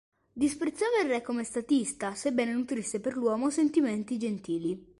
[0.33, 4.89] Disprezzava il re come statista, sebbene nutrisse per l'uomo sentimenti gentili.